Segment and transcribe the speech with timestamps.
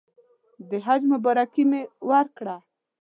[0.69, 2.55] د حج مبارکي مې ورکړه.